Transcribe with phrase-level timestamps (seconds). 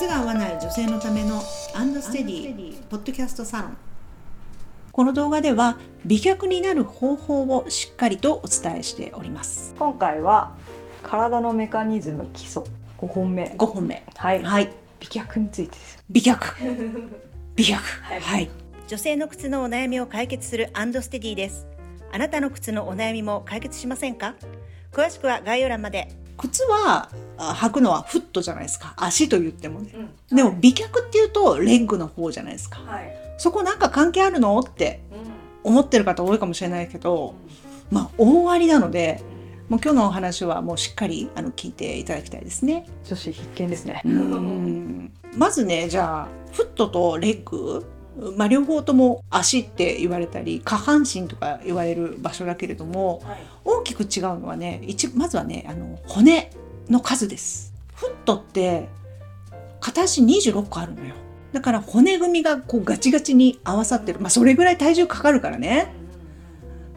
[0.00, 1.42] 靴が合わない女性のための
[1.74, 3.76] アンドステディポッドキャストサロン。
[4.92, 5.76] この動画では
[6.06, 9.74] 美脚になる方法をしっかりとお伝えしております。
[9.78, 10.56] 今回は
[11.02, 12.62] 体のメカニズム基礎。
[12.96, 13.54] 5本目。
[13.58, 14.02] 5本目。
[14.16, 14.72] はい、はい。
[15.00, 16.02] 美脚についてです。
[16.08, 16.46] 美脚。
[17.54, 17.82] 美脚。
[18.00, 18.20] はい。
[18.22, 18.50] はい。
[18.88, 21.66] 女性の靴のお悩みを解決するアンドステディです。
[22.10, 24.34] あなたの靴のお悩みも解決しませんか？
[24.92, 26.08] 詳しくは概要欄まで
[26.40, 28.94] 靴はあ履くのはフットじゃないですか。
[28.96, 29.92] 足と言ってもね。
[30.30, 30.36] うん。
[30.36, 32.80] でも美脚っていうとレッグの方じゃないですか。
[32.80, 34.58] はい、そこなんか関係あるの？
[34.60, 35.72] ってうん。
[35.72, 37.34] 思ってる方多いかもしれないけど
[37.90, 39.22] まあ大ありなので
[39.68, 42.86] もう今日のお話はもうしっかりあの聞いていただきたいですね。
[43.04, 44.00] 女子必見ですね。
[44.04, 45.12] うん。
[45.36, 47.86] まずねじゃあフットとレッグ、
[48.36, 56.50] まあ、両方とも足って言われたり下半身とか言われる場所だけれどもはい大きく違うのはね一まずはねあの骨
[56.88, 57.72] の数です。
[57.94, 58.88] フットって
[59.80, 61.14] 片足26個あるのよ。
[61.52, 64.20] だから骨組みがこうガチガチに合わさってる。
[64.20, 65.92] まあそれぐらい体重かかるからね。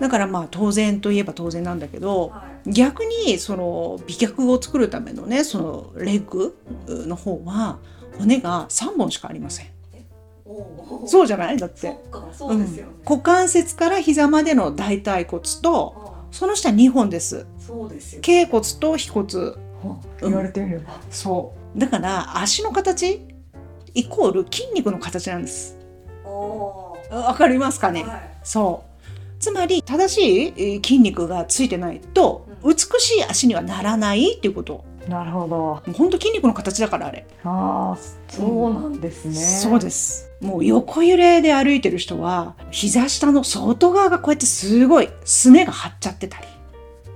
[0.00, 2.32] だからまあ当然といえば当然なんだけど、
[2.66, 6.56] 逆にその美脚を作るためのねそのレッグ
[6.88, 7.78] の方は
[8.18, 9.66] 骨が3本しかありません。
[10.50, 11.56] おそうじゃない？
[11.56, 11.88] だって。
[11.88, 17.46] うですよね、うん股関節から膝までの大腿骨とあその下2本です。
[17.58, 19.52] そうですよ頸骨と腓骨。
[20.20, 21.78] 言われてみれば、そう。
[21.78, 23.26] だから足の形
[23.94, 25.76] イコール筋肉の形なんです。
[26.24, 29.40] おわかりますかね、はいそう。
[29.40, 34.84] つまり正しいえー筋肉がついてないとう美しい足にはならないっていうこと。
[35.08, 37.26] なるほど本当筋肉の形だからあれ。
[37.44, 37.98] ああ
[38.28, 40.30] そうなんですね、そうです。
[40.40, 46.46] もう横揺れで歩いてる人は膝下の外側がこうやってすごいすねが張っちゃってたり、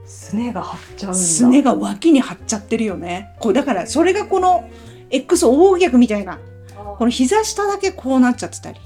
[0.07, 3.35] すねが張っちゃうんだすねが脇に張っちゃってるよね。
[3.39, 4.69] こうだからそれがこの
[5.11, 6.41] X 大逆みたいな
[6.77, 8.81] あこの膝下だけこうなっちゃってたり。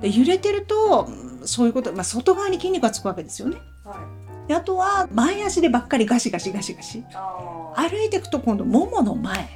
[0.00, 3.56] で揺れてるとうんそういうこと、まあ、外側に筋肉がつくわけですよね。
[3.84, 4.21] はい
[4.52, 7.02] であとは前足でばっかりガシガシガシガシ。
[7.14, 9.48] あ歩いていくと今度ももの前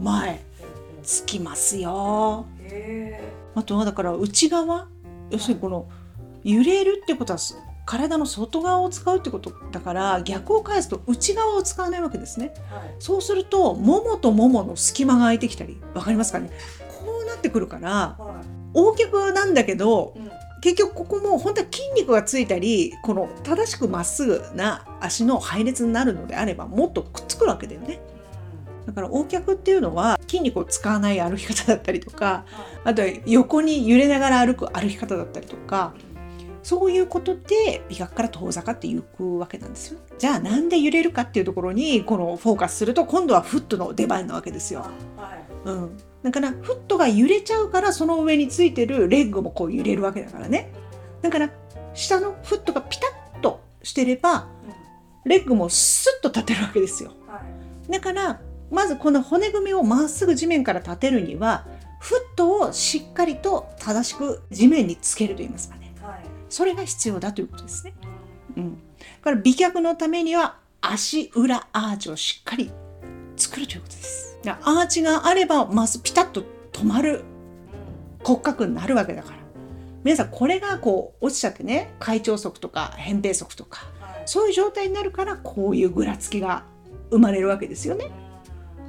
[0.00, 0.40] 前。
[1.02, 2.46] つきますよ。
[2.62, 3.22] へ
[3.54, 4.88] あとはだから内側。
[5.28, 5.86] 要するにこの
[6.42, 12.54] 揺れるってことはす体の外側を使うってことだから逆を返すと内側を使わないわけですね。
[12.56, 12.94] えはい。
[13.00, 16.48] そうするとももとももの隙間が空いてきたりわかりますかね？
[16.88, 18.40] こうなってくるからは
[18.72, 20.30] 大脚なんだけどいうん
[20.62, 28.00] 結局ここも本当は筋肉がついたりこの正しくまっすぐな足の配列になるのであればもっとくっつくわけだよね
[28.86, 32.44] だから横脚っていうのは筋肉を使わない歩き方だったりとか
[32.84, 35.94] あとは横に揺れながら歩く歩き方だったりとか
[36.62, 39.98] そういうことで美学から遠ざかっていくわけなんですよ。
[40.16, 44.86] じゃあなんで揺れるかっていうところにこのフォーカスすると今度はフットの出番なわけですよ。
[45.16, 50.72] はいうん、だからフットが揺れちゃうからその上についてるレッグもこう揺れるわけだからね。
[51.20, 51.50] だから
[51.94, 53.06] 下のフットがピタ
[53.38, 54.48] ッとしてれば
[55.24, 57.12] レッグもスッと立てるわけですよ。
[57.26, 58.40] はいだから
[58.70, 61.66] まずこの骨組みをまっすぐ地面から立てるには
[62.00, 67.94] フットをしっかりと正しく地面につけると言いますかねはいそれが必要だということですね。
[68.56, 68.78] うん、だ
[69.22, 72.70] から美脚のためには足裏アーチをしっかり
[73.42, 74.38] 作るということです。
[74.44, 77.24] アーチがあればまずピタッと止まる
[78.24, 79.36] 骨格になるわけだから
[80.04, 86.64] 皆さんこれがこう落ちちゃってね開腸側とか扁平足とかはいそういう状態になるからこういうぐらつきが
[87.10, 88.10] 生まれるわけですよね。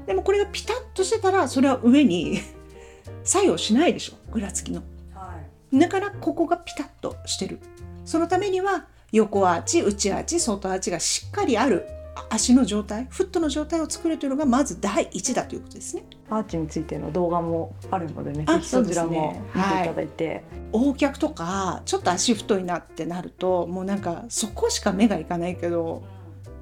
[0.05, 2.39] でもこれがピタッとしてたらそれは上に
[3.23, 4.81] 作用しないでしょぐらつきの。
[5.13, 5.35] は
[5.71, 7.59] いだからここがピタッとしてる。
[8.05, 16.03] そのためには横アーチ内アーチ外アーチがしっかりあるあ足の状態フットの状態を作るというのがまず第一だということですね。
[16.29, 20.43] アーチについての動画もあるのでね、あぜひそちらもね見ていただいて、
[20.73, 26.03] 横脚とかちょっと足太いなってなるともうなんかそこしか目がいかないけど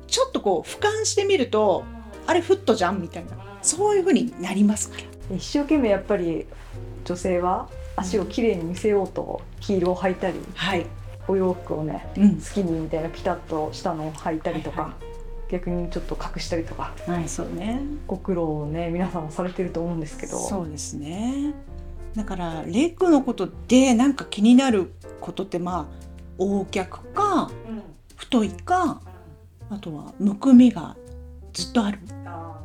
[0.07, 1.85] ちょっとこう俯瞰してみると
[2.28, 3.31] あれフットじゃんみたいな
[3.62, 5.36] そういう風になりますから。
[5.36, 6.45] 一生懸命やっぱり
[7.06, 10.86] 女性は足をきれいに見せようとヒールを履いたり、はい。
[11.27, 12.42] お洋服をねうん。
[12.42, 15.11] スキニーみたいなピタッとしたのを履いたりとか、はいは
[15.51, 17.81] 逆にちょっと隠したりとかはい、そうね。
[18.07, 21.53] ご苦労をね皆さんもされてると思うんですけどそうですね。
[22.15, 25.95] だからレッグのことでなんか気になることってまあ
[26.39, 27.83] 横脚かうん
[28.15, 29.01] 太いか
[29.69, 30.95] あとはむくみが
[31.54, 32.00] ずっとある。
[32.25, 32.57] あ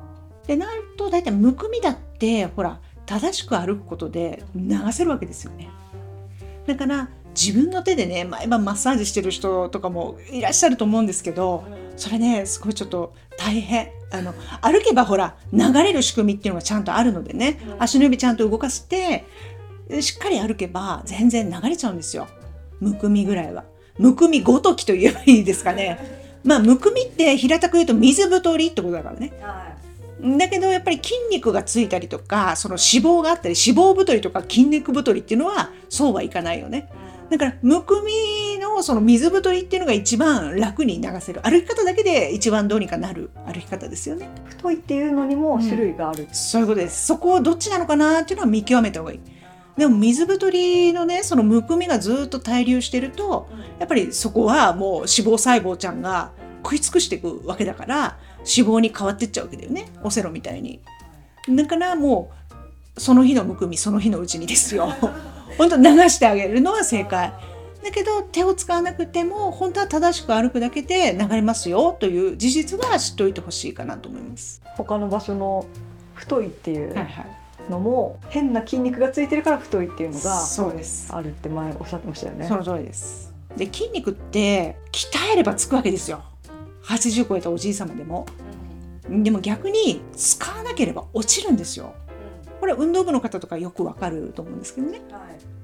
[0.46, 5.70] でなると大体むくみだってほら正しく歩くことで流せるわけですよね。
[6.66, 11.64] だから自分の手でね毎晩マッサージしてる人とかもいらっしゃると思うんですけど
[11.96, 13.90] それねすごいちょっと大変。
[14.12, 17.82] あの歩けばほら流れる仕組みっていうのがちゃんとあるのでね、うん。
[17.82, 19.24] 足の指ちゃんと動かして
[20.00, 22.28] しっかり歩けば全然流れちゃうんですよ。
[22.80, 23.64] むくみぐらいは。
[23.98, 25.98] むくみごときと言えばいいですかね。
[26.44, 29.32] まあむくみって平たく言うと水太りってことだからね。
[29.40, 29.76] は
[30.38, 36.88] だけどやっぱり筋肉がついたりとかその脂肪があったり脂肪太りとか筋肉太りっていうのはそうはいかないよね。
[36.90, 41.40] いだからむくみのその水太りっていうのが一番楽に流せる。
[41.42, 44.28] 歩き方だけで一番どうにかなる歩き方ですよね。
[44.48, 47.06] 太いっていうのにも種類がある、そういうことです。
[47.06, 49.20] そこをどっちなのかなっていうのは見極めた方がいい。
[49.76, 56.32] でも水太りのねそのむくみがずっと滞留してるとやっぱりそこはもう脂肪細胞ちゃんが
[56.62, 59.88] 食い尽くしていくわけだから脂肪に変わってっちゃうわけだよね。
[60.02, 60.80] オセロみたいに。
[61.48, 62.32] だからも
[62.96, 64.88] うその日のむくみその日のうちにですよ
[65.58, 67.32] 本当流してあげるのは正解
[67.86, 74.60] だけど手を使わなくても本当は正しく歩くだけで流れますよという事実は知っておいてほしいかなと思います。
[74.76, 75.66] 他の場所の
[76.14, 77.26] 太いっていうはいはい、
[77.70, 81.14] のも、変な筋肉がついてるから太いっていうのがそうです。
[81.14, 82.48] あるって前おっしゃってましたよね。
[82.48, 83.32] その通りです。
[83.56, 86.24] で筋肉って鍛えればつくわけですよ。
[86.84, 88.26] 80超えたおじい様でも。
[89.08, 91.94] でも逆に使わなければ落ちるんですよ。
[92.66, 95.00] これ運動部の方とかよくわかると思うんですけどね。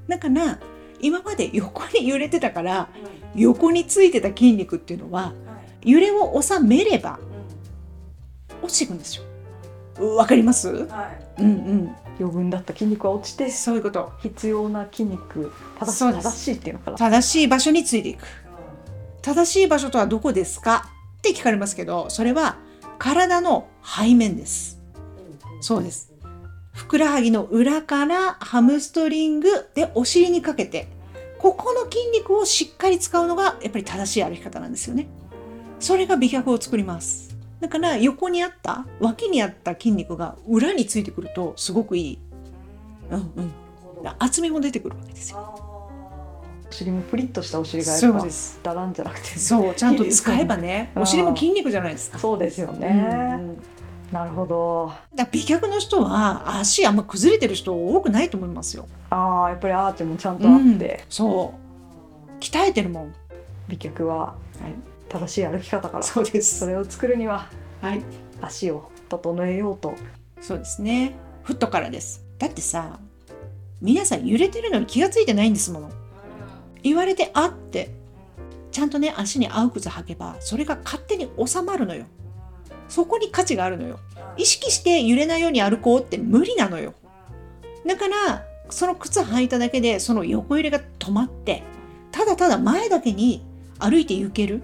[0.06, 0.60] だから
[1.00, 2.90] 今まで横に揺れてたから
[3.34, 5.32] 横についてた筋肉っていうのは
[5.82, 7.18] 揺れを収めれば
[8.62, 9.24] 落ちていくんですよ。
[10.16, 10.68] わかります？
[10.68, 10.86] うん
[11.38, 11.96] うん。
[12.20, 14.12] 余分だった筋肉は落ちてそういうこと。
[14.20, 15.50] 必要な筋肉
[15.80, 16.98] 正し正しいっていうのかな。
[16.98, 18.24] 正しい場所についていく。
[19.22, 20.88] 正しい場所とはどこですか？
[21.18, 22.58] って聞かれますけど、それは
[23.00, 24.78] 体の背面です。
[25.60, 26.11] そうです。
[26.72, 30.88] ふくらはぎの裏からハムストリングでお尻にかけて、
[31.38, 35.06] ここの筋肉をしっかり使うのがやっぱり正しい歩き方なんですよね。
[35.80, 37.36] それが美脚を作ります。
[37.60, 42.18] だから横にあった、脇にあった筋肉が裏についてくるとすごくいい。
[43.10, 43.52] うんうん。
[44.18, 45.38] 厚みも出てくるわけですよ。
[45.38, 48.58] お尻もプリッとしたお尻がやっぱそうです。
[48.62, 52.18] だらんじゃなくてそう、ちゃんと使えばね、うんお尻も筋肉じゃないですか。
[52.18, 53.62] そうですよね、うん
[54.12, 58.86] なるほどだから美脚の人は足あんま崩れてる人多くないと思いますよ。
[59.10, 62.40] ああやっぱりアーチもちゃんとあって、そう。
[62.40, 63.14] 鍛えてるもん。
[63.68, 64.36] 美脚ははい。
[65.08, 67.48] 正しい歩き方からそうですそれを作るには
[67.80, 68.02] はい。
[68.40, 69.94] 足を整えようと
[70.40, 71.14] そうですね。
[71.44, 72.24] フットからです。
[72.38, 72.98] だってさ、
[73.80, 75.90] 皆さん揺れてるのに気がついてないんですもの。
[76.82, 77.94] 言われてあって、
[78.70, 82.06] ちゃんとね、足に合う靴履けば、それが勝手に収まるのよ。
[82.92, 83.98] そこに価値があるのよ。
[84.36, 86.92] 意識して揺れないように歩こうって無理なのよ。
[87.86, 91.62] だから、その靴履いただけで、その横揺れが止まって、
[92.10, 93.42] ただただ前だけに
[93.78, 94.62] 歩いて行ける。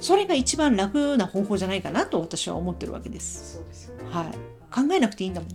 [0.00, 3.58] それが一番楽な方法じゃないかなと私は思ってるわけです。
[3.58, 4.26] そうですよはい。
[4.74, 5.50] 考えなくていいんだもん。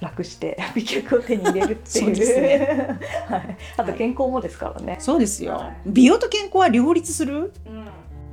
[0.00, 2.98] 楽して美脚を手に入れるっていう そうですね
[3.28, 5.76] はい、あと健康もですからね、そうですよはい。
[5.84, 7.52] 美容と健康は両立する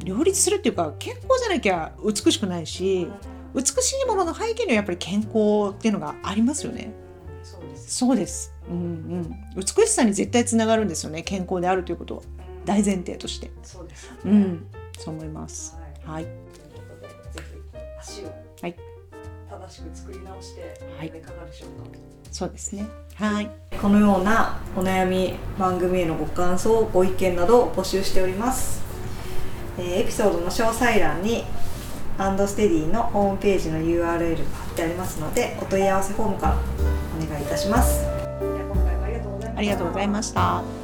[0.03, 3.07] 両立するっていうか、健康じゃなきゃ美しくないし、
[3.53, 6.93] 美しいものの背景にはやっぱり健康っていうのがありますよね。
[7.43, 8.53] そうですそうです。
[8.69, 9.35] うんうん。
[9.55, 11.23] 美しさに絶対つながるんですよね。
[11.23, 12.21] 健康であるということは。
[12.65, 13.49] 大前提として。
[13.63, 14.67] そうですうん。
[14.97, 15.77] そう思います。
[15.79, 16.23] はいはい。
[16.23, 16.37] という
[16.89, 18.27] ことでぜひ足を
[18.61, 18.75] はい
[19.49, 21.97] 正しく作り直してはいいかがでしょうか、
[22.31, 22.85] そうですね。
[23.15, 23.49] はい。
[23.81, 28.81] このようなお悩み番組へのご感想ご意見などを募集しております、
[29.77, 31.43] えーエピソードの詳細欄に
[32.17, 36.57] アンドステディのホームページの URL が貼ってありますのでお問い合わせフォームから
[37.23, 40.76] お願いいたしますでは今回もありがとうございましたありがとうございました。